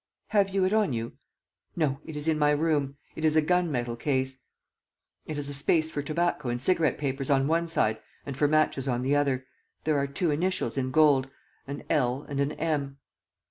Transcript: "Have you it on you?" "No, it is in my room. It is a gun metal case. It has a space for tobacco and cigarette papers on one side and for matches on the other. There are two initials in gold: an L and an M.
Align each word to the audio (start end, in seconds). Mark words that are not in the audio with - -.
"Have 0.29 0.49
you 0.49 0.65
it 0.65 0.73
on 0.73 0.93
you?" 0.93 1.17
"No, 1.75 1.99
it 2.05 2.15
is 2.15 2.27
in 2.27 2.39
my 2.39 2.49
room. 2.49 2.97
It 3.15 3.23
is 3.23 3.35
a 3.35 3.41
gun 3.43 3.71
metal 3.71 3.95
case. 3.95 4.39
It 5.27 5.35
has 5.35 5.47
a 5.47 5.53
space 5.53 5.91
for 5.91 6.01
tobacco 6.01 6.49
and 6.49 6.59
cigarette 6.59 6.97
papers 6.97 7.29
on 7.29 7.47
one 7.47 7.67
side 7.67 7.99
and 8.25 8.35
for 8.35 8.47
matches 8.47 8.87
on 8.87 9.03
the 9.03 9.15
other. 9.15 9.45
There 9.83 9.99
are 9.99 10.07
two 10.07 10.31
initials 10.31 10.75
in 10.75 10.89
gold: 10.89 11.29
an 11.67 11.83
L 11.87 12.23
and 12.27 12.39
an 12.39 12.53
M. 12.53 12.97